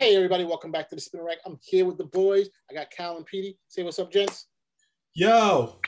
[0.00, 1.38] Hey, everybody, welcome back to the Spinner Rack.
[1.44, 2.48] I'm here with the boys.
[2.70, 3.58] I got Cal and Petey.
[3.66, 4.46] Say what's up, gents.
[5.14, 5.80] Yo.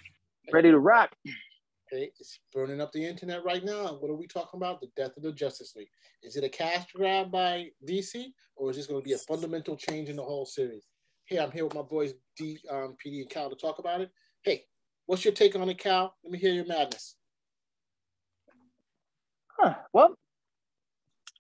[0.53, 1.15] Ready to rock.
[1.87, 3.97] Okay, it's burning up the internet right now.
[4.01, 4.81] What are we talking about?
[4.81, 5.91] The death of the Justice League.
[6.25, 8.25] Is it a cash grab by DC,
[8.57, 10.89] or is this going to be a fundamental change in the whole series?
[11.27, 14.11] Hey, I'm here with my boys D, um, PD, and Cal to talk about it.
[14.43, 14.65] Hey,
[15.07, 16.17] what's your take on it, Cal?
[16.25, 17.15] Let me hear your madness.
[19.57, 19.75] Huh.
[19.93, 20.17] Well,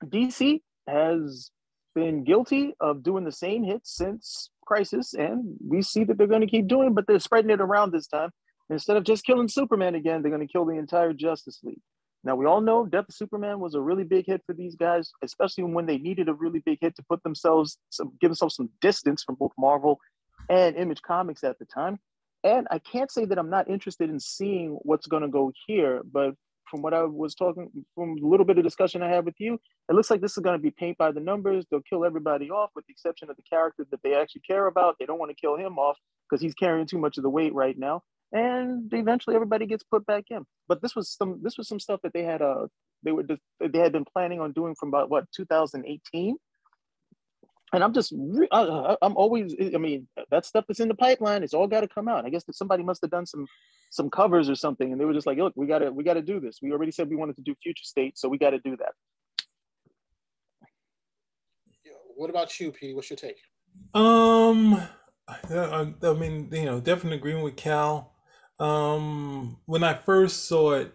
[0.04, 1.50] DC has
[1.94, 6.40] been guilty of doing the same hits since Crisis, and we see that they're going
[6.42, 8.30] to keep doing, but they're spreading it around this time.
[8.68, 11.80] Instead of just killing Superman again, they're going to kill the entire Justice League.
[12.22, 15.10] Now we all know Death of Superman was a really big hit for these guys,
[15.22, 18.68] especially when they needed a really big hit to put themselves, some, give themselves some
[18.80, 19.98] distance from both Marvel
[20.48, 21.98] and Image Comics at the time.
[22.44, 26.02] And I can't say that I'm not interested in seeing what's going to go here,
[26.10, 26.34] but
[26.70, 29.58] from what I was talking, from a little bit of discussion I had with you,
[29.88, 31.66] it looks like this is going to be paint by the numbers.
[31.70, 34.96] They'll kill everybody off with the exception of the character that they actually care about.
[34.98, 37.54] They don't want to kill him off because he's carrying too much of the weight
[37.54, 38.02] right now.
[38.32, 40.44] And eventually everybody gets put back in.
[40.68, 42.66] But this was some this was some stuff that they had uh
[43.02, 43.24] they were
[43.60, 46.36] they had been planning on doing from about what 2018
[47.72, 51.66] and I'm just, I'm always, I mean, that stuff that's in the pipeline, it's all
[51.66, 52.24] got to come out.
[52.24, 53.46] I guess that somebody must have done some,
[53.90, 56.14] some covers or something, and they were just like, look, we got to, we got
[56.14, 56.58] to do this.
[56.60, 58.92] We already said we wanted to do future state, so we got to do that.
[62.16, 62.94] What about you, Pete?
[62.94, 63.38] What's your take?
[63.94, 64.82] Um,
[65.26, 68.12] I, I mean, you know, definitely agreeing with Cal.
[68.58, 70.92] Um, when I first saw it,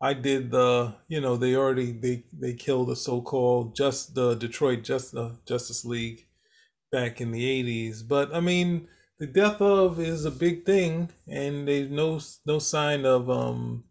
[0.00, 4.82] I did the, you know, they already they they killed the so-called just the Detroit
[4.84, 6.26] Just uh, Justice League
[6.92, 8.02] back in the 80s.
[8.06, 8.88] But I mean,
[9.18, 13.84] the death of is a big thing and there's no no sign of um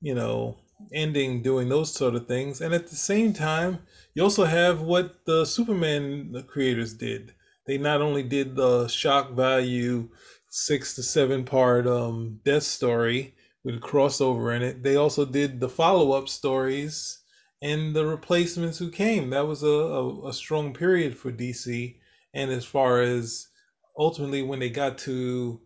[0.00, 0.58] you know,
[0.92, 2.60] ending doing those sort of things.
[2.60, 3.80] And at the same time,
[4.14, 7.34] you also have what the Superman creators did.
[7.66, 10.10] They not only did the shock value
[10.48, 14.82] 6 to 7 part um death story, with crossover in it.
[14.82, 17.20] They also did the follow up stories
[17.60, 19.30] and the replacements who came.
[19.30, 21.96] That was a, a, a, strong period for DC.
[22.34, 23.48] And as far as
[23.96, 25.60] ultimately when they got to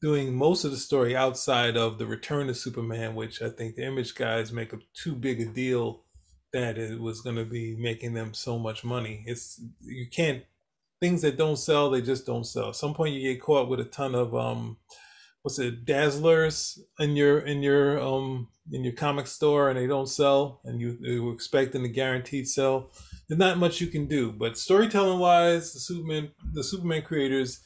[0.00, 3.86] doing most of the story outside of the return of Superman, which I think the
[3.86, 6.02] image guys make a too big a deal
[6.52, 9.24] that it was going to be making them so much money.
[9.26, 10.42] It's you can't
[11.00, 12.70] things that don't sell, they just don't sell.
[12.70, 14.78] At some point you get caught with a ton of um
[15.46, 20.08] what's it dazzlers in your in your um in your comic store and they don't
[20.08, 22.90] sell and you, you were expecting a guaranteed sell.
[23.28, 27.60] There's not much you can do but storytelling wise the superman the superman creators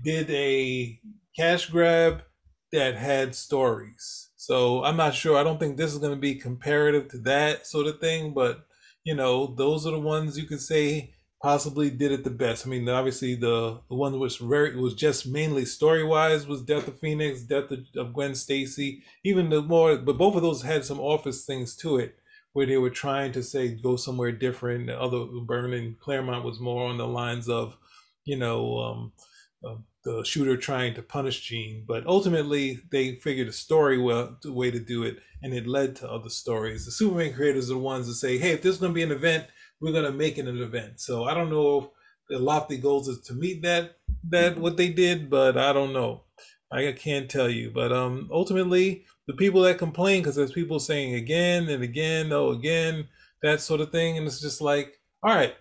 [0.00, 1.00] did a
[1.36, 2.22] cash grab
[2.70, 4.30] that had stories.
[4.36, 7.66] So i'm not sure i don't think this is going to be comparative to that
[7.66, 8.64] sort of thing but
[9.02, 11.13] you know those are the ones you can say
[11.44, 12.66] possibly did it the best.
[12.66, 16.88] I mean, obviously the the one which very was just mainly story wise was Death
[16.88, 19.04] of Phoenix, Death of, of Gwen Stacy.
[19.24, 22.16] Even the more, but both of those had some office things to it
[22.54, 24.86] where they were trying to say go somewhere different.
[24.86, 27.76] The other Byrne and Claremont was more on the lines of,
[28.24, 29.12] you know, um,
[29.62, 31.84] uh, the shooter trying to punish Jean.
[31.86, 36.10] But ultimately, they figured a story well way to do it, and it led to
[36.10, 36.86] other stories.
[36.86, 39.12] The Superman creators are the ones that say, hey, if there's going to be an
[39.12, 39.44] event
[39.84, 40.98] we're gonna make it an event.
[40.98, 41.84] So I don't know if
[42.30, 43.96] the lofty goals is to meet that
[44.30, 46.22] that what they did, but I don't know.
[46.72, 47.70] I can't tell you.
[47.70, 52.50] But um ultimately the people that complain because there's people saying again and again, oh
[52.50, 53.08] again,
[53.42, 55.54] that sort of thing, and it's just like, all right,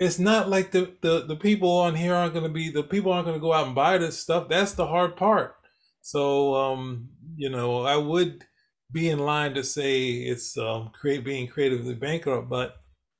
[0.00, 3.26] it's not like the the, the people on here aren't gonna be the people aren't
[3.26, 4.48] gonna go out and buy this stuff.
[4.48, 5.54] That's the hard part.
[6.02, 8.44] So um, you know, I would
[8.90, 12.74] be in line to say it's um create being creatively bankrupt, but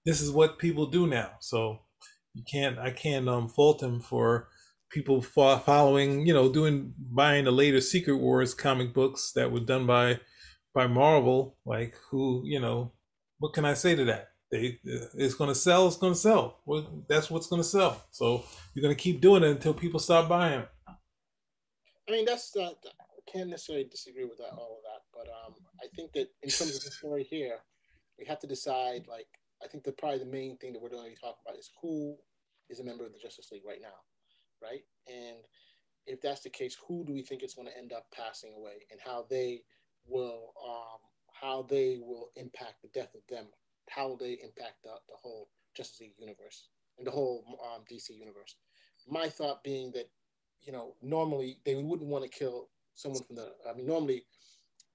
[0.08, 1.32] this is what people do now.
[1.40, 1.80] So
[2.32, 4.48] you can't I can't um fault him for
[4.88, 9.86] people following you know doing buying the later Secret Wars comic books that were done
[9.86, 10.18] by
[10.72, 11.58] by Marvel.
[11.66, 12.92] Like who you know
[13.38, 14.30] what can I say to that?
[14.50, 15.86] They it's gonna sell.
[15.86, 16.60] It's gonna sell.
[16.64, 18.02] Well, that's what's gonna sell.
[18.10, 20.64] So you're gonna keep doing it until people stop buying.
[20.88, 25.52] I mean, that's uh, I can't necessarily disagree with that all of that, but um,
[25.82, 27.58] I think that in terms of the story here,
[28.18, 29.28] we have to decide like
[29.62, 31.70] I think the probably the main thing that we're going to be talking about is
[31.82, 32.16] who
[32.70, 33.96] is a member of the Justice League right now,
[34.62, 34.82] right?
[35.06, 35.38] And
[36.06, 38.86] if that's the case, who do we think is going to end up passing away,
[38.90, 39.62] and how they
[40.06, 41.00] will um,
[41.40, 43.46] how they will impact the death of them,
[43.88, 46.68] how will they impact the, the whole Justice League universe
[46.98, 48.56] and the whole um, DC universe?
[49.08, 50.08] My thought being that
[50.60, 53.52] you know normally they wouldn't want to kill someone from the.
[53.68, 54.24] I mean, normally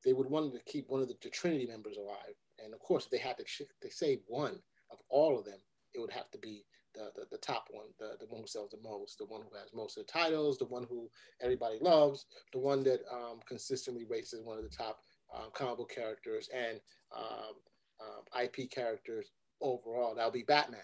[0.05, 3.05] they would want to keep one of the, the Trinity members alive and of course,
[3.05, 4.59] if they had to, to save one
[4.91, 5.59] of all of them,
[5.93, 8.71] it would have to be the, the, the top one, the, the one who sells
[8.71, 11.09] the most, the one who has most of the titles, the one who
[11.41, 14.99] everybody loves, the one that um, consistently rates as one of the top
[15.35, 15.49] um,
[15.93, 16.79] characters and
[17.15, 17.55] um,
[18.01, 19.31] um IP characters
[19.61, 20.15] overall.
[20.15, 20.81] That'll be Batman,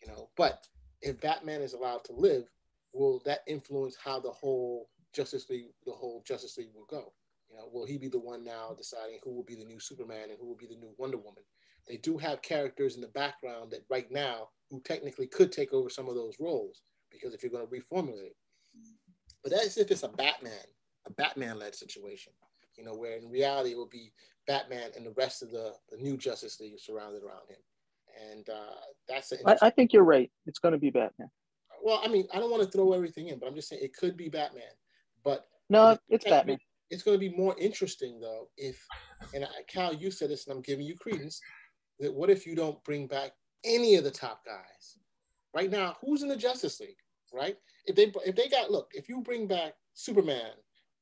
[0.00, 0.28] you know.
[0.36, 0.66] But
[1.02, 2.44] if Batman is allowed to live,
[2.92, 7.12] will that influence how the whole Justice League, the whole Justice League will go?
[7.50, 10.30] You know, will he be the one now deciding who will be the new Superman
[10.30, 11.42] and who will be the new Wonder Woman?
[11.88, 15.90] They do have characters in the background that right now who technically could take over
[15.90, 18.34] some of those roles because if you're going to reformulate,
[19.42, 20.52] but that's if it's a Batman,
[21.06, 22.32] a Batman-led situation,
[22.76, 24.12] you know, where in reality it will be
[24.46, 28.76] Batman and the rest of the, the new Justice League surrounded around him, and uh,
[29.08, 29.32] that's.
[29.44, 30.30] I, I think you're right.
[30.46, 31.30] It's going to be Batman.
[31.82, 33.96] Well, I mean, I don't want to throw everything in, but I'm just saying it
[33.96, 34.62] could be Batman.
[35.24, 36.58] But no, it's Batman.
[36.90, 38.84] It's going to be more interesting though if,
[39.34, 41.40] and Cal, you said this, and I'm giving you credence.
[42.00, 43.32] That what if you don't bring back
[43.64, 44.98] any of the top guys?
[45.54, 46.96] Right now, who's in the Justice League?
[47.32, 47.56] Right?
[47.86, 50.52] If they if they got look, if you bring back Superman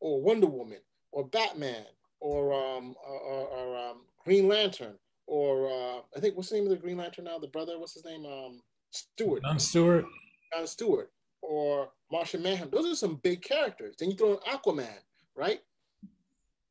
[0.00, 0.80] or Wonder Woman
[1.12, 1.84] or Batman
[2.20, 6.70] or um or, or um, Green Lantern or uh, I think what's the name of
[6.70, 7.38] the Green Lantern now?
[7.38, 8.26] The brother, what's his name?
[8.26, 9.42] Um, Stewart.
[9.42, 10.06] John Stewart.
[10.52, 11.10] John Stewart
[11.42, 12.76] or Martian Manhunter.
[12.76, 13.96] Those are some big characters.
[13.98, 14.98] Then you throw in Aquaman,
[15.36, 15.60] right?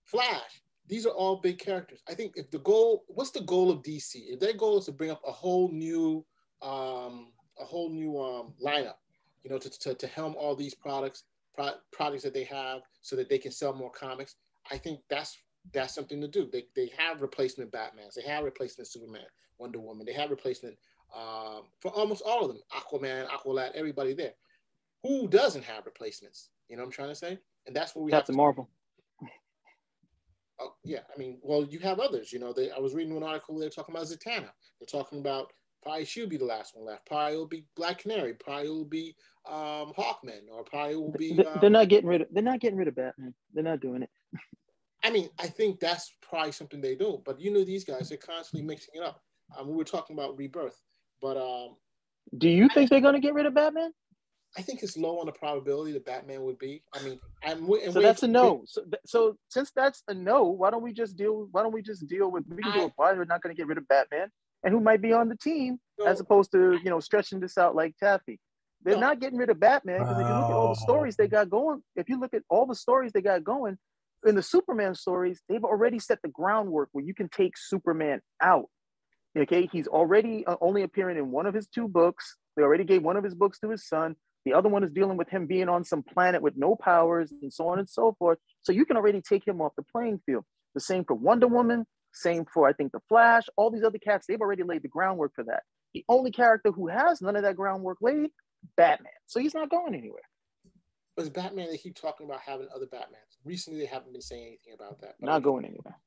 [0.08, 0.62] Flash.
[0.88, 2.02] These are all big characters.
[2.10, 4.14] I think if the goal, what's the goal of DC?
[4.14, 6.26] If their goal is to bring up a whole new,
[6.62, 8.96] um, a whole new um, lineup,
[9.44, 11.24] you know, to, to, to helm all these products,
[11.54, 14.36] pro- products that they have, so that they can sell more comics.
[14.72, 15.38] I think that's
[15.74, 16.50] that's something to do.
[16.52, 19.26] They, they have replacement Batmans, they have replacement Superman,
[19.60, 20.78] Wonder Woman, they have replacement
[21.16, 22.62] um, for almost all of them.
[22.74, 24.34] Aquaman, Aqualad, everybody there.
[25.04, 26.50] Who doesn't have replacements?
[26.70, 27.40] You know what I'm trying to say?
[27.66, 28.70] And that's what we Captain have to Marvel.
[30.60, 32.34] Oh, yeah, I mean, well, you have others.
[32.34, 33.60] You know, they, I was reading an article.
[33.60, 34.50] They're talking about Zatanna.
[34.80, 35.52] They're talking about
[35.84, 37.06] probably she'll be the last one left.
[37.06, 38.34] Probably will be Black Canary.
[38.34, 39.16] Probably will be
[39.48, 41.40] um, Hawkman, or probably will be.
[41.46, 42.28] Um, they're not getting rid of.
[42.32, 43.34] They're not getting rid of Batman.
[43.54, 44.10] They're not doing it.
[45.04, 47.22] I mean, I think that's probably something they do.
[47.24, 49.22] But you know, these guys they're constantly mixing it up.
[49.58, 50.82] Um, we were talking about rebirth,
[51.22, 51.78] but um,
[52.38, 53.92] do you think they're going to get rid of Batman?
[54.58, 56.82] I think it's low on the probability that Batman would be.
[56.94, 58.64] I mean, I'm so that's a no.
[58.66, 61.48] So, so since that's a no, why don't we just deal?
[61.52, 62.44] Why don't we just deal with?
[62.50, 64.30] We can I, deal with why we're not going to get rid of Batman
[64.64, 67.58] and who might be on the team, no, as opposed to you know stretching this
[67.58, 68.40] out like Taffy.
[68.84, 69.02] They're no.
[69.02, 71.50] not getting rid of Batman because if you look at all the stories they got
[71.50, 73.78] going, if you look at all the stories they got going
[74.26, 78.70] in the Superman stories, they've already set the groundwork where you can take Superman out.
[79.38, 82.38] Okay, he's already uh, only appearing in one of his two books.
[82.56, 84.16] They already gave one of his books to his son.
[84.48, 87.52] The other one is dealing with him being on some planet with no powers and
[87.52, 88.38] so on and so forth.
[88.62, 90.46] So you can already take him off the playing field.
[90.74, 94.26] The same for Wonder Woman, same for I think the Flash, all these other cats,
[94.26, 95.64] they've already laid the groundwork for that.
[95.94, 98.30] The only character who has none of that groundwork laid,
[98.78, 99.12] Batman.
[99.26, 100.22] So he's not going anywhere.
[101.18, 103.36] But Batman, they keep talking about having other Batmans.
[103.44, 105.16] Recently, they haven't been saying anything about that.
[105.20, 105.98] Not going anywhere.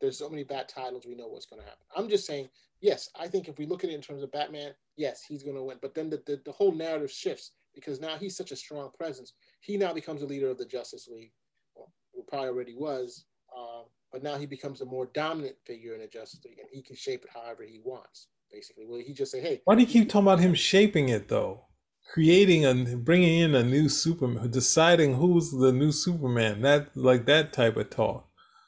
[0.00, 1.84] There's so many bad titles, we know what's going to happen.
[1.96, 2.48] I'm just saying,
[2.80, 5.56] yes, I think if we look at it in terms of Batman, yes, he's going
[5.56, 5.78] to win.
[5.82, 9.34] But then the, the, the whole narrative shifts because now he's such a strong presence.
[9.60, 11.32] He now becomes a leader of the Justice League,
[11.76, 11.92] well,
[12.26, 13.24] probably already was,
[13.56, 13.82] uh,
[14.12, 16.96] but now he becomes a more dominant figure in the Justice League, and he can
[16.96, 18.26] shape it however he wants.
[18.50, 21.28] Basically, well, he just say, "Hey." Why do you keep talking about him shaping it
[21.28, 21.66] though?
[22.12, 26.62] Creating and bringing in a new Superman, deciding who's the new Superman.
[26.62, 28.26] That like that type of talk.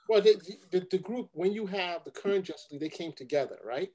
[0.08, 0.36] Well, the,
[0.70, 3.90] the, the group when you have the current Justice League, they came together, right?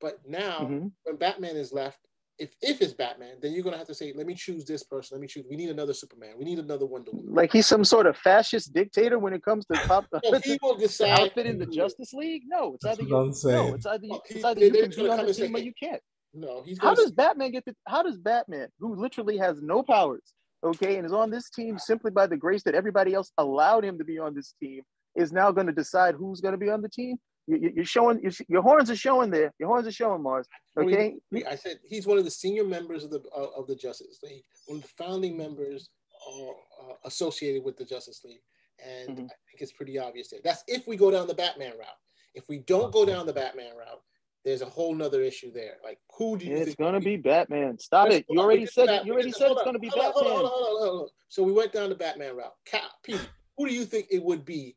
[0.00, 0.86] But now, mm-hmm.
[1.02, 1.98] when Batman is left,
[2.38, 5.16] if if it's Batman, then you're gonna have to say, let me choose this person.
[5.16, 5.44] Let me choose.
[5.48, 6.34] We need another Superman.
[6.38, 7.34] We need another Wonder Woman.
[7.34, 10.06] Like he's some sort of fascist dictator when it comes to top.
[10.24, 12.42] no, he will decide outfit in the Justice League.
[12.46, 13.08] No, it's either you.
[13.08, 16.02] No, it's either, well, it's either you can be on the team or you can't.
[16.32, 16.78] No, he's.
[16.80, 17.74] How does Batman get the?
[17.86, 22.10] How does Batman, who literally has no powers, okay, and is on this team simply
[22.10, 24.82] by the grace that everybody else allowed him to be on this team,
[25.14, 27.16] is now going to decide who's going to be on the team?
[27.46, 29.52] You're showing your horns are showing there.
[29.58, 30.46] Your horns are showing Mars.
[30.78, 31.16] Okay.
[31.46, 34.44] I said he's one of the senior members of the uh, of the Justice League,
[34.66, 35.90] one of the founding members
[36.26, 38.40] uh, associated with the Justice League,
[38.82, 39.24] and mm-hmm.
[39.26, 40.40] I think it's pretty obvious there.
[40.42, 41.88] That's if we go down the Batman route.
[42.34, 44.02] If we don't go down the Batman route,
[44.44, 45.76] there's a whole nother issue there.
[45.84, 46.56] Like who do you?
[46.56, 47.78] It's gonna be Batman.
[47.78, 48.24] Stop it!
[48.28, 48.88] You already said.
[48.88, 49.06] It.
[49.06, 51.06] You already said it's gonna be Batman.
[51.28, 52.54] So we went down the Batman route.
[52.64, 53.20] Cap, Pete,
[53.56, 54.76] who do you think it would be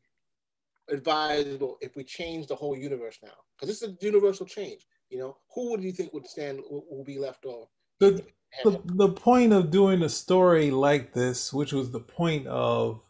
[0.90, 3.30] advisable if we change the whole universe now?
[3.56, 4.86] Because this is a universal change.
[5.10, 7.68] You know, who would you think would stand will, be left off?
[8.00, 8.24] The,
[8.64, 13.00] the the point of doing a story like this, which was the point of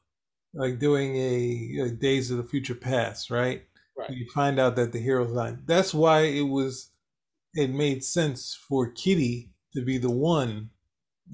[0.54, 3.64] like doing a, a Days of the Future Past, right?
[3.96, 4.10] Right.
[4.10, 5.66] You find out that the hero's not.
[5.66, 6.90] That's why it was.
[7.54, 10.70] It made sense for Kitty to be the one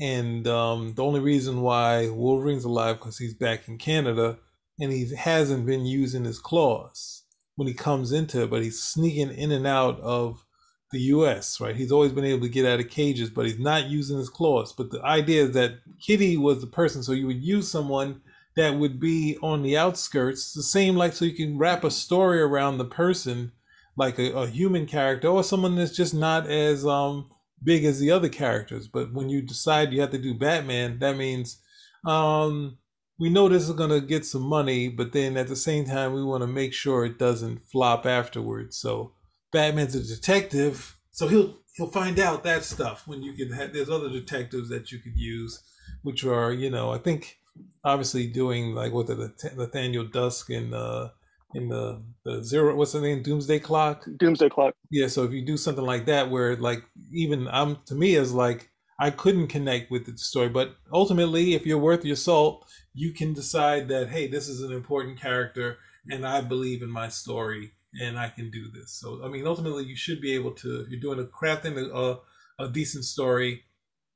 [0.01, 4.39] and um, the only reason why Wolverine's alive because he's back in Canada
[4.81, 7.23] and he hasn't been using his claws
[7.57, 10.45] when he comes into it, but he's sneaking in and out of
[10.91, 11.61] the U.S.
[11.61, 11.77] Right?
[11.77, 14.73] He's always been able to get out of cages, but he's not using his claws.
[14.73, 18.21] But the idea is that Kitty was the person, so you would use someone
[18.57, 22.41] that would be on the outskirts, the same like so you can wrap a story
[22.41, 23.53] around the person,
[23.97, 27.29] like a, a human character or someone that's just not as um
[27.63, 28.87] big as the other characters.
[28.87, 31.59] But when you decide you have to do Batman, that means
[32.07, 32.79] um,
[33.19, 36.13] we know this is going to get some money, but then at the same time,
[36.13, 38.77] we want to make sure it doesn't flop afterwards.
[38.77, 39.13] So
[39.53, 43.73] Batman's a detective, so he'll he'll find out that stuff when you can have.
[43.73, 45.63] There's other detectives that you could use,
[46.03, 47.39] which are you know I think
[47.85, 51.11] obviously doing like what the Nathaniel Dusk and uh,
[51.55, 55.45] in the the zero what's the name doomsday clock doomsday clock yeah so if you
[55.45, 59.91] do something like that where like even i'm to me is like i couldn't connect
[59.91, 64.27] with the story but ultimately if you're worth your salt you can decide that hey
[64.27, 65.79] this is an important character
[66.11, 68.93] and i believe in my story and i can do this.
[68.93, 72.19] So i mean ultimately you should be able to if you're doing a crafting a,
[72.63, 73.65] a decent story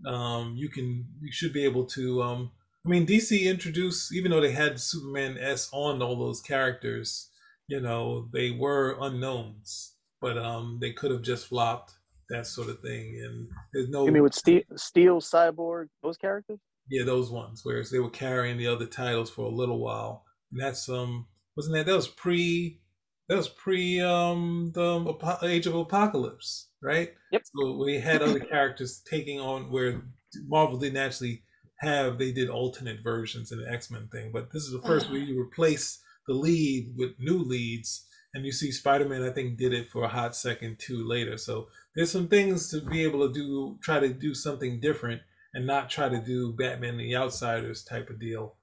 [0.06, 2.50] um you can you should be able to um
[2.88, 7.28] I mean, DC introduced, even though they had Superman S on all those characters,
[7.66, 11.97] you know, they were unknowns, but um, they could have just flopped
[12.30, 13.20] that sort of thing.
[13.24, 14.04] And there's no.
[14.04, 16.58] You mean with Steel, Steel Cyborg, those characters?
[16.88, 17.60] Yeah, those ones.
[17.64, 21.76] Whereas they were carrying the other titles for a little while, and that's um, wasn't
[21.76, 22.80] that that was pre,
[23.28, 27.10] that was pre um the Age of Apocalypse, right?
[27.32, 27.42] Yep.
[27.44, 30.02] So we had other characters taking on where
[30.46, 31.42] Marvel didn't actually
[31.80, 35.10] have they did alternate versions in the X Men thing, but this is the first
[35.10, 39.22] where you replace the lead with new leads, and you see Spider Man.
[39.22, 41.36] I think did it for a hot second too later.
[41.36, 45.22] So there's some things to be able to do, try to do something different,
[45.54, 48.56] and not try to do Batman the Outsiders type of deal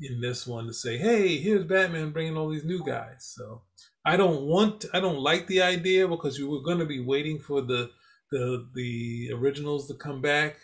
[0.00, 3.32] in this one to say, hey, here's Batman bringing all these new guys.
[3.36, 3.62] So
[4.04, 7.38] I don't want, I don't like the idea because you were going to be waiting
[7.38, 7.90] for the
[8.30, 10.58] the the originals to come back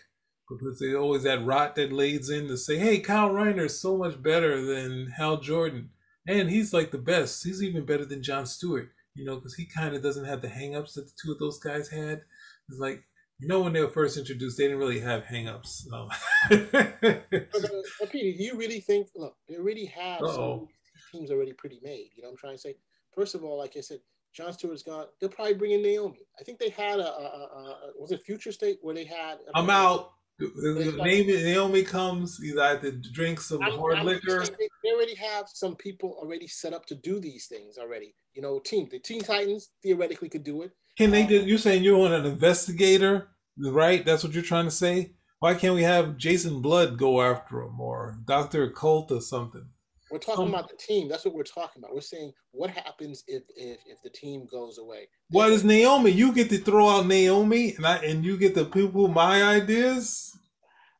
[0.49, 3.97] because there's always that rot that lays in to say, hey, Kyle Rayner is so
[3.97, 5.91] much better than Hal Jordan.
[6.27, 7.45] And he's like the best.
[7.45, 10.49] He's even better than John Stewart, you know, because he kind of doesn't have the
[10.49, 12.23] hangups that the two of those guys had.
[12.69, 13.05] It's like,
[13.39, 15.93] you know, when they were first introduced, they didn't really have hangups.
[15.93, 16.09] Um.
[16.51, 20.69] but, Peter, do you really think, look, they already have some
[21.13, 22.11] teams already pretty made.
[22.17, 22.77] You know what I'm trying to say?
[23.15, 23.99] First of all, like I said,
[24.33, 25.07] John Stewart's gone.
[25.21, 26.27] They'll probably bring in Naomi.
[26.41, 29.39] I think they had a, a, a, a was it Future State where they had.
[29.55, 30.14] I'm out.
[30.41, 32.39] Name it, Naomi comes.
[32.43, 34.45] You to drink some I'm, hard I'm liquor.
[34.83, 38.15] They already have some people already set up to do these things already.
[38.33, 40.73] You know, team the Teen Titans theoretically could do it.
[40.99, 41.23] Can they?
[41.23, 44.05] Um, do, you're saying you want an investigator, right?
[44.05, 45.13] That's what you're trying to say.
[45.39, 49.67] Why can't we have Jason Blood go after him or Doctor Occult or something?
[50.15, 51.09] We're talking um, about the team.
[51.09, 51.93] That's what we're talking about.
[51.93, 55.09] We're saying what happens if if, if the team goes away.
[55.31, 56.13] What is Naomi?
[56.13, 60.39] You get to throw out Naomi, and I and you get to people my ideas.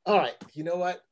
[0.05, 0.35] All right.
[0.53, 1.03] You know what?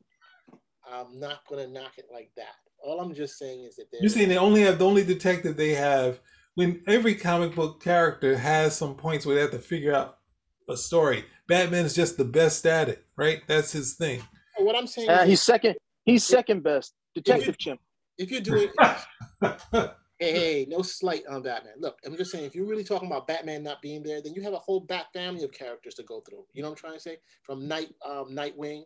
[0.84, 2.56] I'm not gonna knock it like that.
[2.82, 5.74] All I'm just saying is that you're saying they only have the only detective they
[5.74, 6.18] have.
[6.56, 10.18] When every comic book character has some points where they have to figure out
[10.68, 11.24] a story.
[11.46, 13.42] Batman is just the best at it, right?
[13.46, 14.22] That's his thing.
[14.58, 15.76] What I'm saying, uh, he's second.
[16.04, 16.94] He's second best.
[17.14, 17.78] Detective Chimp
[18.18, 18.68] if you're doing
[19.40, 19.88] hey,
[20.18, 21.74] hey, no slight on Batman.
[21.78, 24.42] Look, I'm just saying, if you're really talking about Batman not being there, then you
[24.42, 26.44] have a whole Bat family of characters to go through.
[26.52, 27.18] You know what I'm trying to say?
[27.42, 28.82] From Night, um, Nightwing.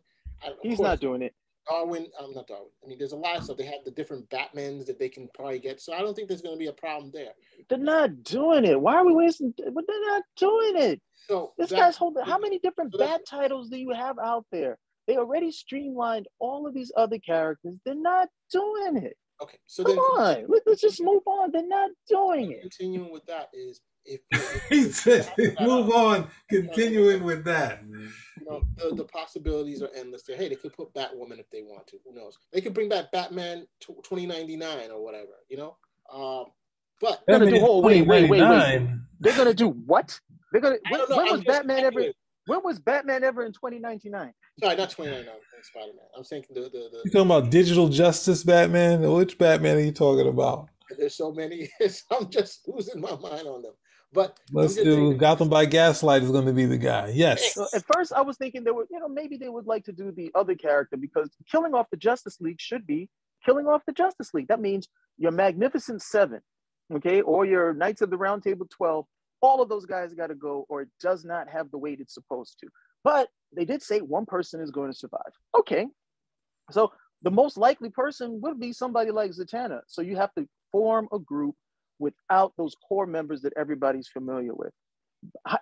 [0.63, 1.35] He's course, not doing it.
[1.69, 2.69] Darwin, I'm um, not Darwin.
[2.85, 3.57] I mean, there's a lot of stuff.
[3.57, 5.81] They have the different Batmans that they can probably get.
[5.81, 7.33] So I don't think there's going to be a problem there.
[7.69, 8.81] They're not doing it.
[8.81, 9.53] Why are we wasting?
[9.57, 11.01] But they're not doing it.
[11.29, 12.25] So this guy's holding.
[12.25, 14.79] How many different so Bat titles do you have out there?
[15.07, 17.77] They already streamlined all of these other characters.
[17.85, 19.17] They're not doing it.
[19.43, 21.53] Okay, so Come then on, let's just move on.
[21.53, 22.63] They're not doing it.
[22.63, 26.29] Continuing with that is if, if he said move on.
[26.49, 27.83] Continuing with that.
[27.87, 28.11] You
[28.49, 30.23] know, the, the possibilities are endless.
[30.23, 31.99] There, hey, they could put Batwoman if they want to.
[32.07, 32.39] Who knows?
[32.53, 33.67] They could bring back Batman
[34.03, 35.33] twenty ninety nine or whatever.
[35.51, 35.77] You know,
[36.13, 36.47] um,
[37.01, 37.59] but they're gonna do.
[37.61, 38.89] Oh, wait, wait, wait, wait.
[39.21, 40.19] They're gonna do what?
[40.53, 40.79] They're gonna.
[40.91, 42.07] When, when was Batman ever?
[42.47, 44.33] When was Batman ever in 2099?
[44.61, 45.29] Sorry, not 2099.
[45.29, 46.07] Uh, Spider Man.
[46.17, 49.03] I'm saying the, the, the You talking about digital justice Batman?
[49.13, 50.69] Which Batman are you talking about?
[50.97, 51.69] There's so many.
[52.11, 53.73] I'm just losing my mind on them.
[54.13, 57.13] But let's do Gotham by Gaslight is going to be the guy.
[57.13, 57.59] Yes.
[57.75, 60.13] At first, I was thinking they would, you know, maybe they would like to do
[60.13, 63.11] the other character because killing off the Justice League should be
[63.45, 64.49] killing off the Justice League.
[64.49, 64.89] That means
[65.19, 66.41] your Magnificent Seven,
[66.95, 69.07] okay, or your Knights of the Round Table Twelve
[69.41, 72.15] all of those guys got to go, or it does not have the weight it's
[72.15, 72.69] supposed to.
[73.05, 75.33] But they did say one person is going to survive.
[75.57, 75.87] Okay,
[76.71, 79.81] so the most likely person would be somebody like Zatanna.
[79.87, 81.55] So you have to form a group
[81.99, 84.73] without those core members that everybody's familiar with.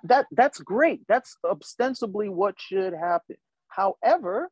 [0.04, 1.02] That that's great.
[1.08, 3.36] That's ostensibly what should happen.
[3.68, 4.50] However,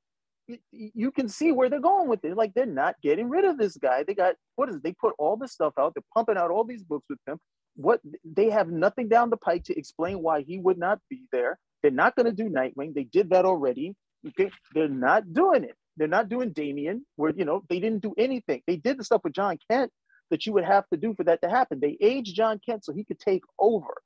[0.73, 2.37] you can see where they're going with it.
[2.37, 4.03] Like they're not getting rid of this guy.
[4.03, 4.83] They got what is it?
[4.83, 5.95] They put all this stuff out.
[5.95, 7.39] They're pumping out all these books with him.
[7.77, 11.59] What they have nothing down the pike to explain why he would not be there.
[11.83, 12.95] They're not going to do Nightwing.
[12.95, 13.95] They did that already.
[14.29, 15.75] Okay, they're not doing it.
[15.97, 18.63] They're not doing Damian, where you know they didn't do anything.
[18.67, 19.91] They did the stuff with Jon Kent
[20.31, 21.81] that you would have to do for that to happen.
[21.81, 24.01] They aged Jon Kent so he could take over.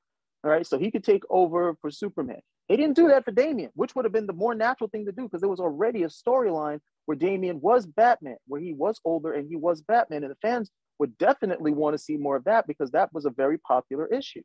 [0.45, 2.41] All right, so he could take over for Superman.
[2.69, 5.13] They didn't do that for Damian, which would have been the more natural thing to
[5.13, 9.33] do because there was already a storyline where Damian was Batman, where he was older
[9.33, 12.67] and he was Batman, and the fans would definitely want to see more of that
[12.67, 14.43] because that was a very popular issue.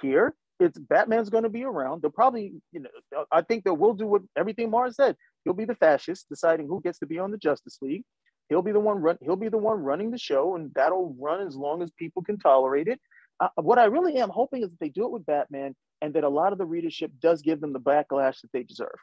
[0.00, 2.02] Here, it's Batman's going to be around.
[2.02, 5.16] They'll probably, you know, I think they will do what everything Mars said.
[5.44, 8.04] He'll be the fascist, deciding who gets to be on the Justice League.
[8.48, 9.18] He'll be the one run.
[9.22, 12.38] He'll be the one running the show, and that'll run as long as people can
[12.38, 13.00] tolerate it.
[13.40, 16.24] Uh, what I really am hoping is that they do it with Batman, and that
[16.24, 18.94] a lot of the readership does give them the backlash that they deserve.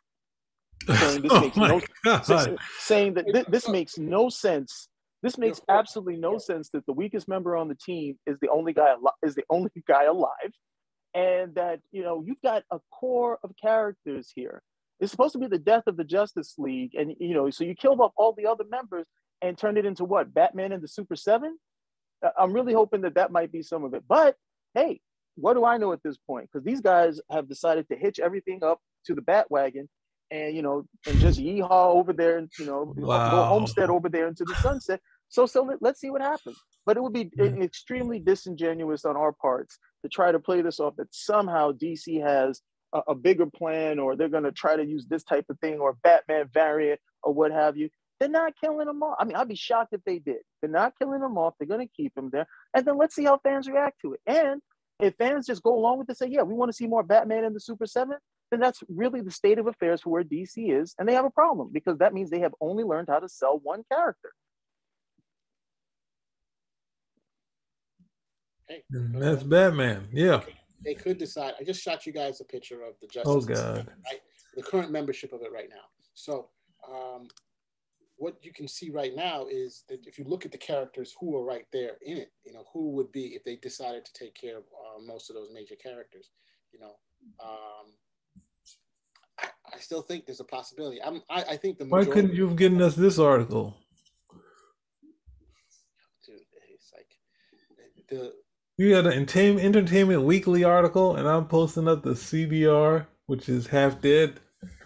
[0.87, 2.57] Saying this oh makes no God.
[2.79, 4.87] saying that th- this makes no sense.
[5.21, 8.73] This makes absolutely no sense that the weakest member on the team is the only
[8.73, 10.51] guy al- is the only guy alive,
[11.13, 14.61] and that you know you've got a core of characters here.
[14.99, 17.75] It's supposed to be the death of the Justice League, and you know so you
[17.75, 19.05] kill off all the other members
[19.41, 21.57] and turn it into what Batman and the Super Seven.
[22.37, 24.03] I'm really hoping that that might be some of it.
[24.07, 24.35] But
[24.73, 25.01] hey,
[25.35, 26.49] what do I know at this point?
[26.51, 29.89] Because these guys have decided to hitch everything up to the bat wagon
[30.29, 33.31] and you know and just yeehaw over there and you know wow.
[33.31, 35.01] go homestead over there into the sunset.
[35.29, 36.57] So so let, let's see what happens.
[36.85, 37.61] But it would be mm-hmm.
[37.61, 42.61] extremely disingenuous on our parts to try to play this off that somehow DC has
[42.93, 45.79] a, a bigger plan or they're going to try to use this type of thing
[45.79, 47.89] or Batman variant or what have you.
[48.19, 49.15] They're not killing them all.
[49.19, 50.41] I mean, I'd be shocked if they did.
[50.61, 51.55] They're not killing them off.
[51.57, 52.47] They're going to keep them there.
[52.75, 54.21] And then let's see how fans react to it.
[54.25, 54.61] And
[54.99, 57.43] if fans just go along with it, say, yeah, we want to see more Batman
[57.43, 58.15] in the Super 7,
[58.51, 60.93] then that's really the state of affairs for where DC is.
[60.99, 63.59] And they have a problem because that means they have only learned how to sell
[63.63, 64.31] one character.
[68.67, 70.07] Hey, that's Batman.
[70.13, 70.41] Yeah.
[70.83, 71.53] They could decide.
[71.59, 73.23] I just shot you guys a picture of the Justice.
[73.27, 73.87] Oh God!
[74.05, 74.21] right?
[74.55, 75.83] The current membership of it right now.
[76.13, 76.49] So
[76.89, 77.27] um,
[78.21, 81.35] what you can see right now is that if you look at the characters who
[81.35, 84.35] are right there in it, you know, who would be if they decided to take
[84.35, 86.29] care of uh, most of those major characters,
[86.71, 86.93] you know,
[87.43, 87.87] um,
[89.39, 91.01] I, I, still think there's a possibility.
[91.01, 93.75] I'm, I, I think the why couldn't you have given us this article?
[96.23, 96.35] Dude,
[96.75, 97.07] it's like
[98.07, 98.33] the
[98.77, 103.67] you had an entertainment, entertainment weekly article, and I'm posting up the CBR, which is
[103.67, 104.39] half dead.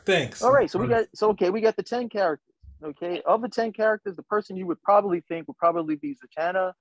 [0.05, 0.41] Thanks.
[0.41, 2.54] All right, so we got so okay, we got the ten characters.
[2.85, 6.73] Okay, of the ten characters, the person you would probably think would probably be Zatanna.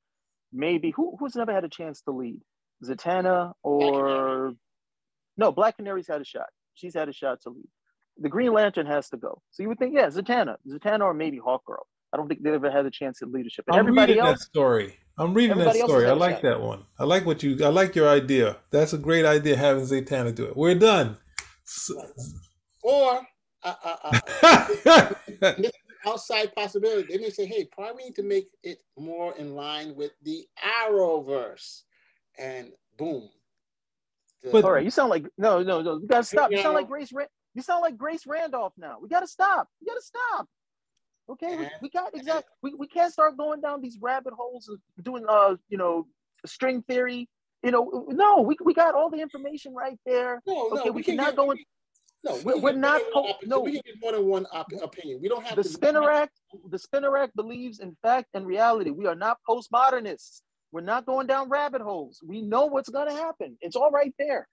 [0.53, 2.41] Maybe who who's never had a chance to lead?
[2.85, 4.53] Zatanna or
[5.37, 5.51] no?
[5.51, 6.49] Black Canary's had a shot.
[6.75, 7.69] She's had a shot to lead.
[8.19, 9.41] The Green Lantern has to go.
[9.51, 11.83] So you would think, yeah, Zatanna, Zatanna, or maybe Hawkgirl.
[12.13, 13.65] I don't think they ever had a chance at leadership.
[13.67, 14.97] And I'm everybody reading else, that story.
[15.19, 16.07] I'm reading that story.
[16.07, 16.85] I like that one.
[16.99, 17.65] I like what you.
[17.65, 18.59] I like your idea.
[18.71, 20.57] That's a great idea having Zatanna do it.
[20.57, 21.17] We're done.
[22.83, 23.21] Or
[23.65, 25.15] uh, uh, uh,
[26.07, 27.09] outside possibility.
[27.09, 31.83] They may say, hey, probably need to make it more in line with the Arrowverse.
[32.39, 33.29] And boom.
[34.43, 35.99] The, but, all right, you sound like no, no, no.
[35.99, 36.51] You gotta stop.
[36.51, 37.11] You, sound like Grace.
[37.55, 38.99] you sound like Grace Randolph now.
[39.01, 39.69] We gotta stop.
[39.81, 40.49] We gotta stop.
[41.31, 42.53] Okay, we, we, got exactly.
[42.63, 46.07] We, we can't start going down these rabbit holes of doing uh you know
[46.45, 47.29] string theory.
[47.63, 50.43] You know, no, we, we got all the information right there.
[50.47, 51.59] No, okay, no, we, we cannot go in.
[52.25, 53.03] No, we're, we're not.
[53.13, 55.21] Po- no, we can get more than one op- opinion.
[55.21, 56.31] We don't have the to Spinner Rack.
[56.71, 58.91] The Spinner Rack believes in fact and reality.
[58.91, 60.41] We are not postmodernists.
[60.73, 62.21] We're not going down rabbit holes.
[62.27, 63.57] We know what's going to happen.
[63.61, 64.49] It's all right there.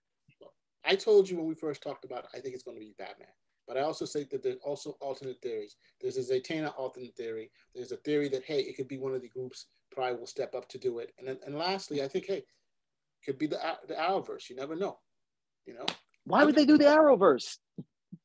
[0.84, 2.94] I told you when we first talked about it, I think it's going to be
[2.98, 3.28] Batman.
[3.68, 5.78] But I also say that there's also alternate theories.
[6.02, 7.52] There's a Zatanna alternate theory.
[7.74, 10.56] There's a theory that, hey, it could be one of the groups probably will step
[10.56, 11.14] up to do it.
[11.20, 12.44] And then, and lastly, I think, hey,
[13.26, 14.50] could be the, the Arrowverse.
[14.50, 15.00] You never know.
[15.66, 15.86] You know,
[16.26, 17.58] why would they do the Arrowverse?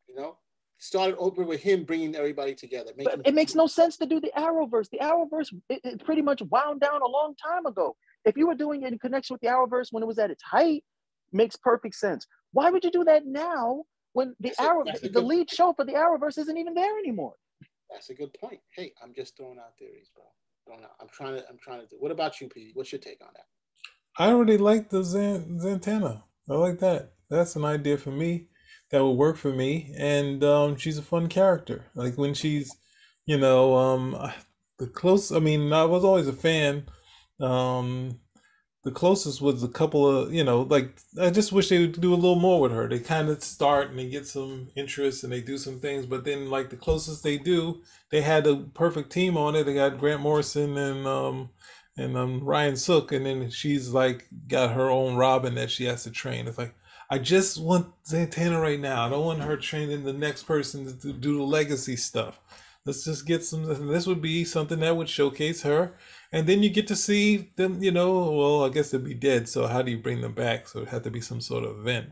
[0.09, 0.39] You know,
[0.79, 2.93] started over with him bringing everybody together.
[2.97, 4.91] But it makes no sense to do the Arrowverse.
[4.91, 7.97] The Arrowverse it, it, pretty much wound down a long time ago.
[8.25, 10.43] If you were doing it in connection with the Arrowverse when it was at its
[10.43, 10.85] height,
[11.33, 12.27] makes perfect sense.
[12.53, 15.85] Why would you do that now when the that's Arrow, a, the lead show for
[15.85, 17.35] the Arrowverse isn't even there anymore?
[17.91, 18.61] That's a good point.
[18.75, 20.25] Hey, I'm just throwing out theories, bro.
[21.01, 21.49] I'm trying to.
[21.49, 21.87] I'm trying to.
[21.87, 22.73] Do, what about you, Pete?
[22.75, 23.45] What's your take on that?
[24.19, 27.13] I already like the Zan, Zatanna I like that.
[27.31, 28.49] That's an idea for me
[28.91, 29.95] that would work for me.
[29.99, 31.87] And um, she's a fun character.
[31.95, 32.71] Like when she's,
[33.27, 34.33] you know, um,
[34.79, 35.33] the close.
[35.33, 36.87] I mean, I was always a fan.
[37.41, 38.21] Um,
[38.85, 42.15] the closest was a couple of, you know, like I just wish they would do
[42.15, 42.89] a little more with her.
[42.89, 46.25] They kind of start and they get some interest and they do some things, but
[46.25, 49.65] then like the closest they do, they had a perfect team on it.
[49.65, 51.51] They got Grant Morrison and um
[51.97, 56.05] and um Ryan Sook, and then she's like got her own Robin that she has
[56.05, 56.47] to train.
[56.47, 56.75] It's like
[57.09, 59.07] I just want Zatanna right now.
[59.07, 62.41] I don't want her training the next person to do the legacy stuff.
[62.85, 63.65] Let's just get some.
[63.89, 65.95] This would be something that would showcase her,
[66.33, 67.83] and then you get to see them.
[67.83, 69.49] You know, well, I guess they'd be dead.
[69.49, 70.69] So how do you bring them back?
[70.69, 72.11] So it had to be some sort of event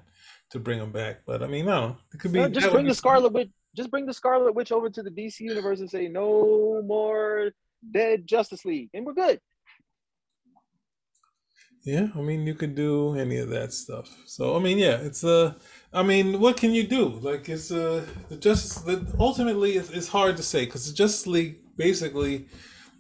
[0.51, 1.23] to bring them back.
[1.27, 2.41] But I mean, no, it could be.
[2.41, 3.51] No, just bring the Scarlet Witch.
[3.77, 7.51] Just bring the Scarlet Witch over to the DC universe and say no more
[7.93, 9.41] dead Justice League, and we're good.
[11.85, 14.09] Yeah, I mean, you could do any of that stuff.
[14.27, 15.37] So, I mean, yeah, it's a.
[15.37, 15.53] Uh,
[15.93, 17.09] I mean, what can you do?
[17.21, 18.79] Like, it's a uh, the Justice.
[18.79, 22.47] The, ultimately, it's, it's hard to say because the Justice League basically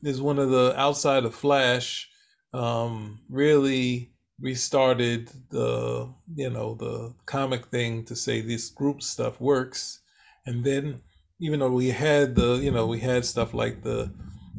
[0.03, 2.11] is one of the outside of Flash.
[2.53, 10.01] Um, really restarted the you know the comic thing to say this group stuff works,
[10.44, 11.01] and then
[11.40, 14.12] even though we had the you know we had stuff like the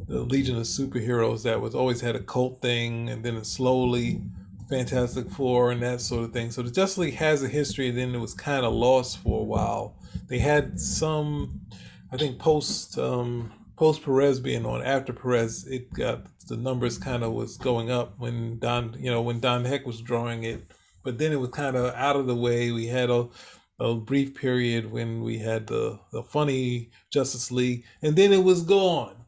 [0.08, 4.22] the Legion of Superheroes that was always had a cult thing, and then slowly
[4.68, 6.50] Fantastic Four and that sort of thing.
[6.50, 9.40] So the Justice League has a history, and then it was kind of lost for
[9.40, 9.96] a while.
[10.28, 11.60] They had some,
[12.12, 14.82] I think, post um, post Perez being on.
[14.82, 19.22] After Perez, it got the numbers kind of was going up when Don, you know,
[19.22, 20.70] when Don Heck was drawing it,
[21.02, 22.70] but then it was kind of out of the way.
[22.70, 23.28] We had a
[23.78, 28.62] a brief period when we had the the funny Justice League, and then it was
[28.62, 29.25] gone.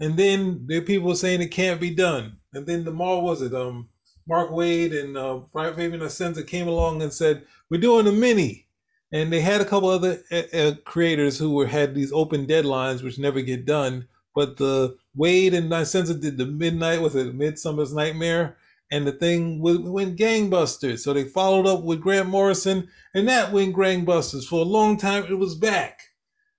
[0.00, 2.38] And then there people saying it can't be done.
[2.52, 3.54] And then the mall was it?
[3.54, 3.88] Um,
[4.28, 8.66] Mark Waid and uh, Fabian Nicieza came along and said, "We're doing a mini."
[9.12, 13.02] And they had a couple other uh, uh, creators who were had these open deadlines
[13.02, 14.08] which never get done.
[14.34, 18.56] But the Wade and Nicieza did the midnight was it Midsummer's Nightmare,
[18.90, 20.98] and the thing went gangbusters.
[20.98, 25.24] So they followed up with Grant Morrison, and that went gangbusters for a long time.
[25.24, 26.00] It was back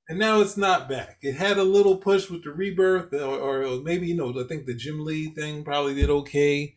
[0.09, 1.17] and now it's not back.
[1.21, 4.65] It had a little push with the rebirth, or, or maybe you know, I think
[4.65, 6.75] the Jim Lee thing probably did okay.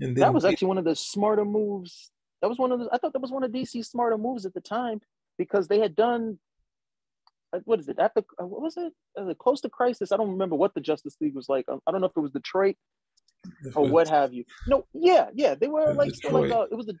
[0.00, 2.10] And that was actually one of the smarter moves.
[2.40, 2.88] That was one of the.
[2.90, 5.00] I thought that was one of DC's smarter moves at the time
[5.36, 6.38] because they had done.
[7.52, 7.98] Uh, what is it?
[7.98, 8.94] At the uh, what was it?
[9.14, 10.10] Was it close to crisis?
[10.10, 11.66] I don't remember what the Justice League was like.
[11.68, 12.76] I don't know if it was Detroit
[13.74, 14.44] or what have you.
[14.66, 16.94] No, yeah, yeah, they were like still like uh, it was the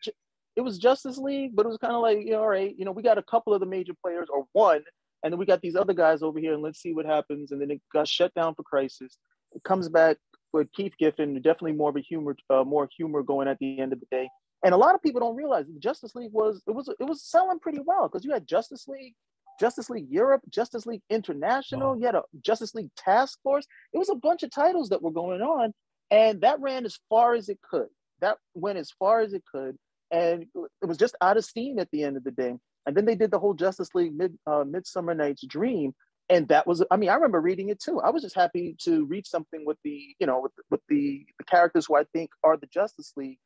[0.56, 2.84] it was Justice League, but it was kind of like you know, all right, you
[2.84, 4.82] know, we got a couple of the major players or one
[5.22, 7.52] and then we got these other guys over here, and let's see what happens.
[7.52, 9.18] And then it got shut down for Crisis.
[9.52, 10.16] It comes back
[10.52, 13.92] with Keith Giffen, definitely more of a humor, uh, more humor going at the end
[13.92, 14.28] of the day.
[14.64, 17.58] And a lot of people don't realize Justice League was it was it was selling
[17.58, 19.14] pretty well because you had Justice League,
[19.58, 21.96] Justice League Europe, Justice League International, wow.
[21.96, 23.66] you had a Justice League Task Force.
[23.92, 25.72] It was a bunch of titles that were going on,
[26.10, 27.88] and that ran as far as it could.
[28.20, 29.76] That went as far as it could,
[30.10, 30.44] and
[30.82, 32.56] it was just out of steam at the end of the day.
[32.86, 35.94] And then they did the whole Justice League mid uh, Midsummer Night's Dream,
[36.30, 38.00] and that was I mean I remember reading it too.
[38.00, 41.44] I was just happy to read something with the you know with with the, the
[41.44, 43.38] characters who I think are the Justice League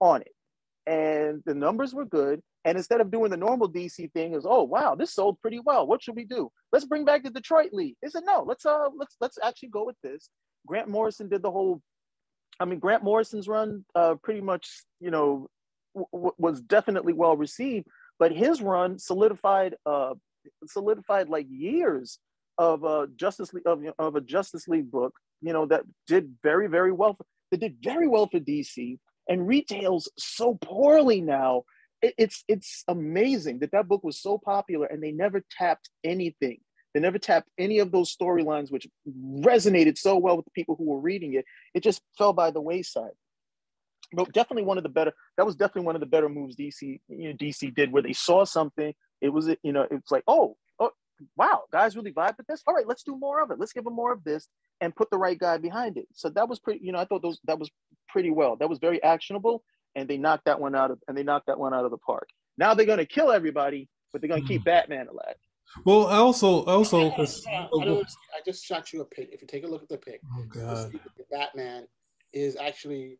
[0.00, 0.32] on it,
[0.90, 2.40] and the numbers were good.
[2.64, 5.86] And instead of doing the normal DC thing, is oh wow this sold pretty well.
[5.86, 6.50] What should we do?
[6.72, 7.96] Let's bring back the Detroit League.
[8.02, 8.44] They said no.
[8.46, 10.30] Let's uh let's let's actually go with this.
[10.66, 11.80] Grant Morrison did the whole.
[12.58, 15.48] I mean Grant Morrison's run uh pretty much you know
[15.94, 17.86] w- was definitely well received
[18.20, 20.14] but his run solidified uh,
[20.66, 22.18] solidified like years
[22.58, 26.68] of a Justice League of, of a Justice League book, you know, that did very,
[26.68, 27.14] very well.
[27.14, 31.64] For, that did very well for DC and retails so poorly now.
[32.02, 36.60] It, it's it's amazing that that book was so popular and they never tapped anything.
[36.92, 40.84] They never tapped any of those storylines which resonated so well with the people who
[40.84, 41.46] were reading it.
[41.72, 43.12] It just fell by the wayside
[44.12, 45.12] but definitely one of the better.
[45.36, 48.12] That was definitely one of the better moves DC you know, DC did, where they
[48.12, 48.92] saw something.
[49.20, 50.90] It was you know it's like oh oh
[51.36, 52.62] wow guys really vibe with this.
[52.66, 53.58] All right, let's do more of it.
[53.58, 54.48] Let's give them more of this
[54.80, 56.06] and put the right guy behind it.
[56.12, 56.80] So that was pretty.
[56.82, 57.70] You know I thought those that was
[58.08, 58.56] pretty well.
[58.56, 59.62] That was very actionable,
[59.94, 61.98] and they knocked that one out of and they knocked that one out of the
[61.98, 62.28] park.
[62.58, 64.66] Now they're gonna kill everybody, but they're gonna keep hmm.
[64.66, 65.36] Batman alive.
[65.84, 68.02] Well, I also also I, I, I,
[68.44, 69.30] just shot you a pic.
[69.32, 70.98] If you take a look at the pic, oh god,
[71.30, 71.86] Batman
[72.32, 73.18] is actually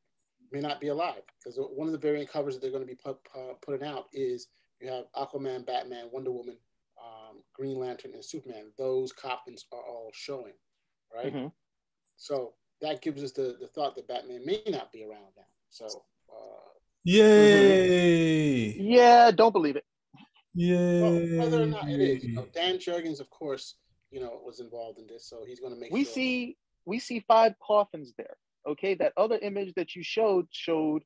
[0.53, 2.95] may not be alive because one of the variant covers that they're going to be
[2.95, 4.49] put, uh, putting out is
[4.81, 6.57] you have Aquaman, Batman, Wonder Woman,
[7.03, 8.73] um, Green Lantern, and Superman.
[8.79, 10.55] Those coffins are all showing,
[11.15, 11.35] right?
[11.35, 11.49] Mm-hmm.
[12.17, 15.45] So that gives us the, the thought that Batman may not be around now.
[15.71, 16.71] So uh,
[17.05, 18.73] Yay!
[18.73, 19.85] Yeah, don't believe it.
[20.55, 21.03] Yay!
[21.03, 23.77] Well, whether or not it is, you know, Dan Jurgens, of course,
[24.11, 25.93] you know, was involved in this, so he's going to make.
[25.93, 26.13] We sure.
[26.13, 28.37] see we see five coffins there.
[28.69, 31.03] Okay, that other image that you showed showed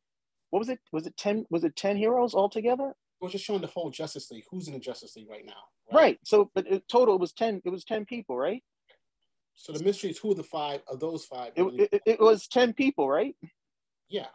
[0.50, 0.78] what was it?
[0.92, 1.46] Was it ten?
[1.50, 2.94] Was it ten heroes altogether?
[3.20, 4.44] We're just showing the whole Justice League.
[4.50, 5.52] Who's in the Justice League right now?
[5.92, 6.18] Right.
[6.24, 7.62] So, but it, total it was ten.
[7.64, 8.62] It was ten people, right?
[9.54, 11.52] So the mystery is who of the five of those five?
[11.56, 13.36] It, it, it was ten people, right?
[14.08, 14.26] yeah,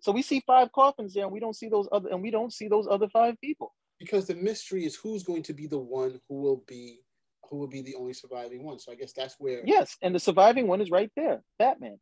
[0.00, 2.52] So we see five coffins there, and we don't see those other, and we don't
[2.52, 3.74] see those other five people.
[3.98, 7.00] because the mystery is who's going to be the one who will be
[7.48, 8.78] who will be the only surviving one.
[8.78, 9.60] So I guess that's where.
[9.64, 11.98] Yes, and the surviving one is right there, Batman.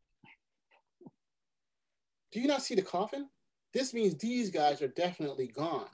[2.31, 3.27] Do you not see the coffin?
[3.73, 5.89] This means these guys are definitely gone,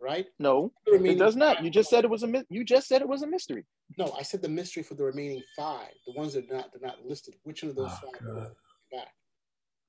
[0.00, 0.26] right?
[0.38, 1.62] No, it does not.
[1.64, 3.64] You just said it was a my- you just said it was a mystery.
[3.98, 6.86] No, I said the mystery for the remaining five, the ones that are not they're
[6.88, 7.34] not listed.
[7.42, 8.56] Which one of those Oh, five are
[8.92, 9.08] back?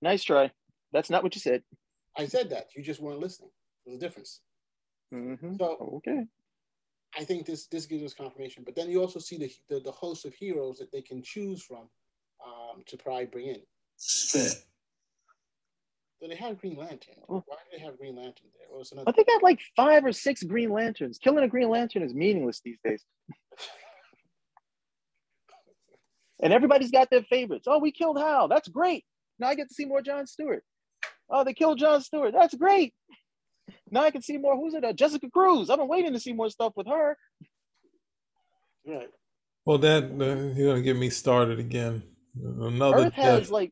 [0.01, 0.51] Nice try.
[0.91, 1.63] That's not what you said.
[2.17, 2.67] I said that.
[2.75, 3.51] You just weren't listening.
[3.85, 4.41] There's a difference.
[5.13, 5.57] Mhm.
[5.59, 6.25] So Okay.
[7.15, 8.63] I think this this gives us confirmation.
[8.63, 11.61] But then you also see the the, the host of heroes that they can choose
[11.63, 11.89] from
[12.43, 13.61] um, to probably bring in.
[13.97, 14.65] Spit.
[16.21, 17.15] So they have Green Lantern.
[17.27, 17.43] Oh.
[17.47, 18.67] Why do they have Green Lantern there?
[18.71, 19.05] Well, it's another.
[19.05, 21.17] But they got like five or six Green Lanterns.
[21.17, 23.03] Killing a Green Lantern is meaningless these days.
[26.43, 27.67] And everybody's got their favorites.
[27.67, 28.47] Oh, we killed Hal.
[28.47, 29.05] That's great.
[29.37, 30.63] Now I get to see more John Stewart.
[31.29, 32.33] Oh, they killed John Stewart.
[32.33, 32.93] That's great.
[33.91, 34.55] Now I can see more.
[34.55, 34.83] Who's it?
[34.83, 35.69] Uh, Jessica Cruz.
[35.69, 37.15] I've been waiting to see more stuff with her.
[38.87, 39.09] Right.
[39.65, 42.01] Well, that uh, you're gonna get me started again.
[42.43, 43.51] Another Earth has death.
[43.51, 43.71] like,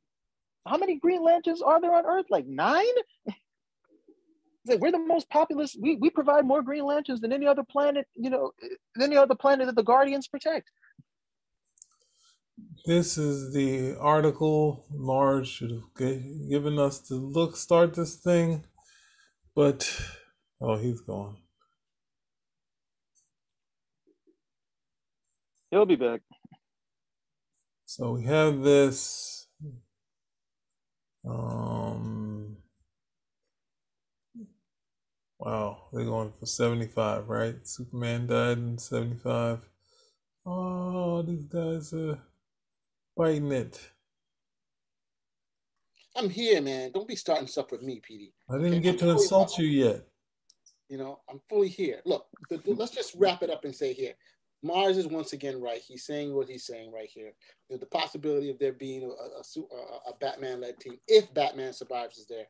[0.68, 2.26] how many Green Lanterns are there on Earth?
[2.30, 2.86] Like nine?
[3.26, 3.36] It's
[4.68, 5.76] like we're the most populous.
[5.80, 8.52] We, we provide more Green Lanterns than any other planet, you know,
[8.96, 10.70] than any other planet that the Guardians protect.
[12.86, 15.96] This is the article Marge should have
[16.50, 18.66] given us to look start this thing,
[19.56, 20.02] but
[20.62, 21.38] oh, he's gone.
[25.72, 26.22] He'll be back.
[27.86, 29.39] So we have this.
[31.30, 32.58] Um.
[35.40, 37.56] Wow, they're going for 75, right?
[37.66, 39.60] Superman died in 75.
[40.46, 42.20] Oh, these guys are
[43.16, 43.80] fighting it.
[46.16, 46.92] I'm here, man.
[46.92, 48.34] Don't be starting stuff with me, PD.
[48.50, 50.02] I didn't Okay, get to insult you yet.
[50.90, 52.02] You know, I'm fully here.
[52.06, 54.14] Look, the, the- let's just wrap it up and say here.
[54.62, 55.82] Mars is once again right.
[55.88, 57.32] He's saying what he's saying right here.
[57.70, 61.74] The, the possibility of there being a, a, a a- a Batman-led team, if Batman
[61.74, 62.46] survives, is there.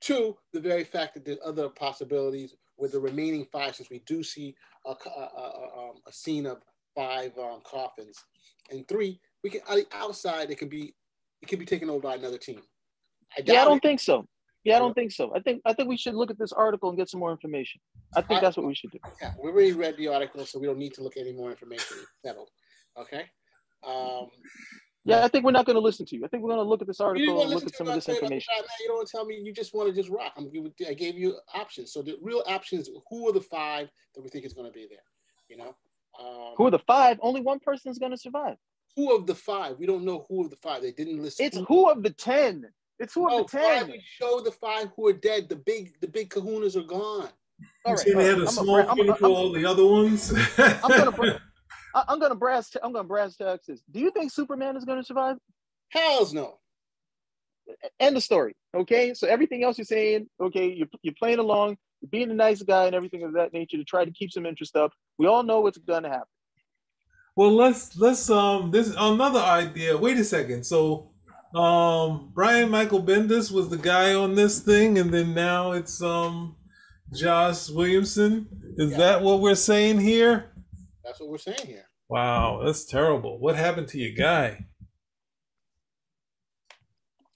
[0.00, 4.22] Two, the very fact that there's other possibilities with the remaining five, since we do
[4.22, 4.54] see
[4.86, 6.62] a, a, a, a, um, scene of
[6.94, 8.24] five um, coffins.
[8.70, 10.94] And three, we can on the outside it can be
[11.42, 12.62] it can be taken over by another team.
[13.36, 13.82] I Yeah, I don't it.
[13.82, 14.26] think so.
[14.64, 15.32] Yeah, I don't think so.
[15.34, 17.80] I think I think we should look at this article and get some more information.
[18.14, 18.98] I think that's what we should do.
[19.20, 21.50] Yeah, we already read the article, so we don't need to look at any more
[21.50, 21.96] information.
[21.98, 22.50] It's settled.
[22.98, 23.24] Okay.
[23.86, 24.28] Um,
[25.04, 26.24] Yeah, I think we're not going to listen to you.
[26.26, 28.04] I think we're going to look at this article and look at some of this
[28.04, 28.52] said about the information.
[28.80, 30.34] You don't want to tell me you just want to just rock.
[30.36, 30.50] I'm
[30.86, 31.92] I gave you options.
[31.92, 34.86] So the real options: who are the five that we think is going to be
[34.90, 34.98] there?
[35.48, 35.74] You know,
[36.20, 37.18] um, Who are the five?
[37.22, 38.56] Only one person is going to survive.
[38.94, 39.78] who of the five?
[39.78, 40.82] We don't know who of the five.
[40.82, 41.40] They didn't list.
[41.40, 42.66] It's who of the ten.
[43.00, 43.90] It's who No, of the why ten.
[43.90, 45.48] we show the five who are dead.
[45.48, 47.28] The big, the big Kahunas are gone.
[47.84, 49.84] All You right, saying they had a I'm small bra- I'm- for all the other
[49.86, 50.32] ones?
[50.58, 51.38] I'm gonna bra-
[51.94, 52.70] I- I'm gonna brass.
[52.82, 53.82] I'm gonna brass tacks this.
[53.90, 55.36] Do you think Superman is gonna survive?
[55.88, 56.58] Hell's no.
[57.98, 58.54] End of story.
[58.76, 59.14] Okay.
[59.14, 62.86] So everything else you're saying, okay, you're you're playing along, you're being a nice guy
[62.86, 64.92] and everything of that nature to try to keep some interest up.
[65.18, 66.26] We all know what's gonna happen.
[67.36, 69.96] Well, let's let's um this another idea.
[69.96, 70.64] Wait a second.
[70.64, 71.09] So,
[71.54, 76.56] um Brian Michael Bendis was the guy on this thing, and then now it's um
[77.12, 78.48] Josh Williamson.
[78.76, 78.98] Is Yeah.
[78.98, 80.52] that what we're saying here?
[81.04, 81.86] That's what we're saying here.
[82.08, 83.38] Wow, that's terrible.
[83.40, 84.66] What happened to your guy?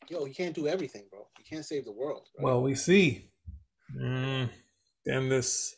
[0.09, 1.27] Yo, you can't do everything, bro.
[1.39, 2.29] You can't save the world.
[2.39, 2.45] right?
[2.45, 3.31] Well, we see.
[3.99, 4.51] Mm,
[5.07, 5.75] damn this.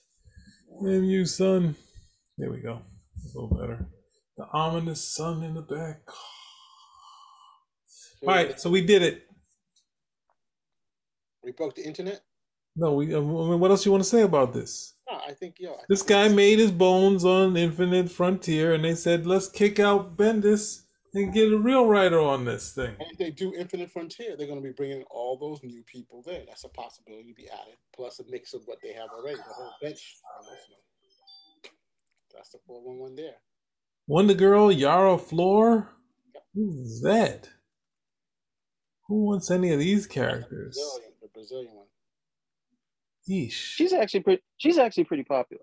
[0.83, 1.77] Damn you, son.
[2.37, 2.81] There we go.
[2.83, 3.87] A little better.
[4.37, 6.01] The ominous sun in the back.
[8.23, 9.27] All right, so we did it.
[11.43, 12.23] we broke the internet.
[12.75, 13.15] No, we.
[13.15, 14.95] Um, I mean, what else you want to say about this?
[15.11, 15.73] No, I think yo.
[15.75, 19.79] I This think guy made his bones on Infinite Frontier, and they said, "Let's kick
[19.79, 20.83] out Bendis
[21.15, 24.47] and get a real writer on this thing." And if they do Infinite Frontier, they're
[24.47, 26.43] going to be bringing all those new people there.
[26.47, 29.43] That's a possibility to be added, plus a mix of what they have already, the
[29.45, 30.17] whole bench.
[30.43, 30.57] you know,
[31.65, 31.71] so
[32.37, 33.37] That's the 411 there.
[34.07, 35.93] Wonder Girl, Yara Flor.
[36.55, 37.49] Who's that?
[39.09, 40.75] Who wants any of these characters?
[40.77, 41.87] Brazilian, the Brazilian one.
[43.29, 43.53] Yeesh.
[43.53, 44.43] She's actually pretty.
[44.57, 45.63] She's actually pretty popular.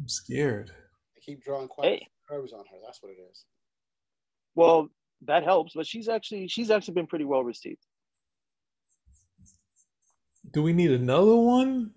[0.00, 0.72] I'm scared.
[1.14, 2.08] They keep drawing quite Hey.
[2.28, 2.76] curves on her.
[2.84, 3.44] That's what it is.
[4.54, 4.88] Well,
[5.22, 7.84] that helps, but she's actually she's actually been pretty well received.
[10.52, 11.94] Do we need another one?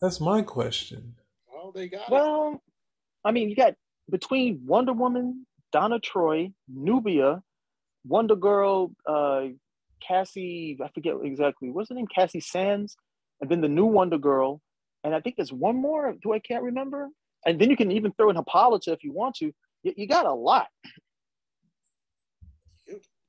[0.00, 1.16] That's my question.
[1.52, 2.10] Well, they got it.
[2.10, 2.62] Well,
[3.24, 3.74] I mean, you got
[4.10, 7.42] between Wonder Woman, Donna Troy, Nubia,
[8.06, 9.46] Wonder Girl, uh,
[10.06, 12.06] Cassie, I forget exactly, what's her name?
[12.06, 12.96] Cassie Sands,
[13.40, 14.60] and then the new Wonder Girl.
[15.04, 17.08] And I think there's one more, do I can't remember?
[17.44, 19.52] And then you can even throw in Hippolyta if you want to.
[19.82, 20.66] You, you got a lot.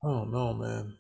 [0.03, 0.93] Oh don't man.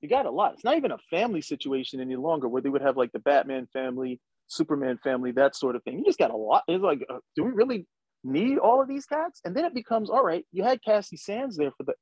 [0.00, 0.54] You got a lot.
[0.54, 3.66] It's not even a family situation any longer where they would have like the Batman
[3.72, 5.98] family, Superman family, that sort of thing.
[5.98, 6.62] You just got a lot.
[6.68, 7.86] It's like, uh, do we really
[8.24, 9.40] need all of these cats?
[9.44, 10.44] And then it becomes all right.
[10.52, 11.94] You had Cassie Sands there for the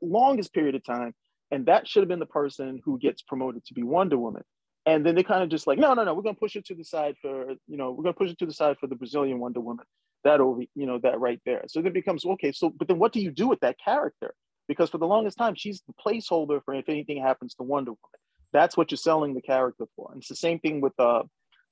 [0.00, 1.14] longest period of time,
[1.50, 4.42] and that should have been the person who gets promoted to be Wonder Woman.
[4.86, 6.74] And then they kind of just like, no, no, no, we're gonna push it to
[6.74, 9.38] the side for, you know, we're gonna push it to the side for the Brazilian
[9.38, 9.84] Wonder Woman.
[10.24, 11.64] That over, you know, that right there.
[11.68, 12.52] So then it becomes okay.
[12.52, 14.34] So, but then what do you do with that character?
[14.68, 18.20] Because for the longest time, she's the placeholder for if anything happens to Wonder Woman.
[18.52, 20.10] That's what you're selling the character for.
[20.12, 21.22] And it's the same thing with uh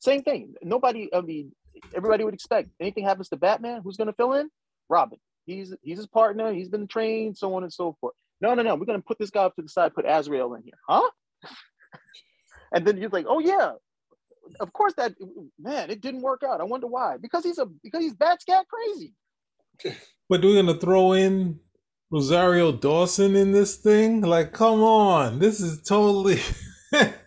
[0.00, 0.54] same thing.
[0.62, 1.52] Nobody, I mean,
[1.94, 4.48] everybody would expect anything happens to Batman, who's gonna fill in?
[4.88, 5.18] Robin.
[5.46, 8.14] He's he's his partner, he's been trained, so on and so forth.
[8.40, 10.62] No, no, no, we're gonna put this guy up to the side, put Azrael in
[10.62, 10.78] here.
[10.88, 11.08] Huh?
[12.72, 13.72] and then you're like, oh yeah,
[14.60, 15.14] of course that
[15.58, 16.60] man, it didn't work out.
[16.60, 17.16] I wonder why.
[17.16, 19.14] Because he's a because he's bat scat crazy.
[20.30, 21.58] But we're gonna throw in
[22.10, 24.22] Rosario Dawson in this thing?
[24.22, 26.40] Like, come on, this is totally.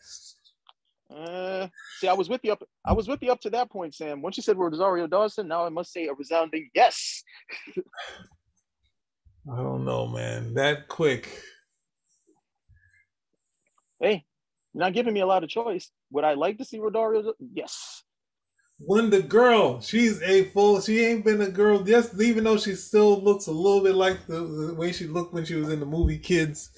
[2.01, 2.63] See, I was with you up.
[2.83, 4.23] I was with you up to that point, Sam.
[4.23, 7.21] Once you said Rosario Dawson, now I must say a resounding yes.
[7.77, 10.55] I don't know, man.
[10.55, 11.29] That quick.
[13.99, 14.25] Hey,
[14.73, 15.91] you're not giving me a lot of choice.
[16.09, 17.33] Would I like to see Rosario?
[17.53, 18.01] Yes.
[18.79, 19.79] Wonder Girl.
[19.79, 20.81] She's a full.
[20.81, 21.87] She ain't been a girl.
[21.87, 25.35] Yes, even though she still looks a little bit like the, the way she looked
[25.35, 26.71] when she was in the movie Kids.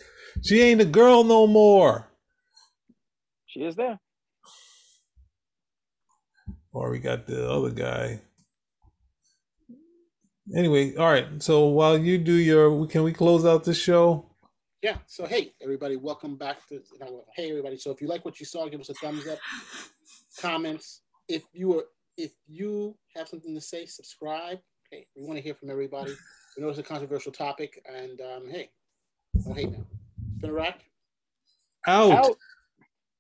[0.44, 2.12] She ain't a girl no more.
[3.46, 4.02] She is there.
[6.74, 8.20] Or we got the other guy.
[10.56, 11.42] Anyway, all right.
[11.42, 14.26] So while you do your, can we close out the show?
[14.82, 14.98] Yeah.
[15.06, 16.82] So hey, everybody, welcome back to.
[17.36, 17.78] Hey, everybody.
[17.78, 19.38] So if you like what you saw, give us a thumbs up,
[20.42, 21.04] comments.
[21.30, 21.84] If you are,
[22.18, 24.60] if you have something to say, subscribe.
[24.92, 26.12] Okay, we want to hear from everybody.
[26.58, 28.72] We know it's a controversial topic, and um, hey,
[29.46, 29.86] no hate now.
[30.28, 30.82] It's Spinner Rack.
[31.88, 32.12] Out.
[32.12, 32.38] Out.